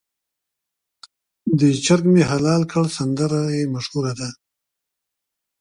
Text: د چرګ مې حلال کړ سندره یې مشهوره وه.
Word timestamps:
د 1.59 1.61
چرګ 1.85 2.05
مې 2.13 2.23
حلال 2.31 2.61
کړ 2.71 2.85
سندره 2.97 3.41
یې 3.55 3.61
مشهوره 3.73 4.13
وه. 4.17 4.29